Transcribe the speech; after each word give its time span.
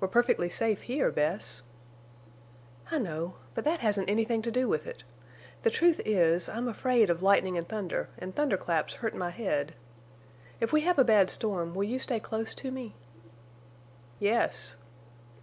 "We're 0.00 0.08
perfectly 0.08 0.48
safe 0.48 0.80
here, 0.80 1.10
Bess." 1.12 1.60
"I 2.90 2.96
know. 2.98 3.34
But 3.54 3.64
that 3.64 3.80
hasn't 3.80 4.08
anything 4.08 4.40
to 4.40 4.50
do 4.50 4.66
with 4.66 4.86
it. 4.86 5.04
The 5.62 5.68
truth 5.68 6.00
is 6.06 6.48
I'm 6.48 6.68
afraid 6.68 7.10
of 7.10 7.20
lightning 7.20 7.58
and 7.58 7.68
thunder, 7.68 8.08
and 8.18 8.34
thunder 8.34 8.56
claps 8.56 8.94
hurt 8.94 9.14
my 9.14 9.28
head. 9.28 9.74
If 10.58 10.72
we 10.72 10.80
have 10.88 10.98
a 10.98 11.04
bad 11.04 11.28
storm, 11.28 11.74
will 11.74 11.84
you 11.84 11.98
stay 11.98 12.18
close 12.18 12.54
to 12.54 12.70
me?" 12.70 12.94
"Yes." 14.18 14.76